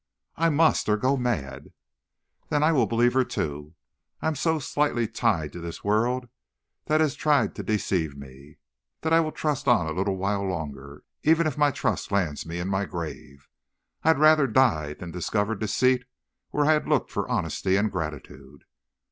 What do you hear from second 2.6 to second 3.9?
I will believe her, too.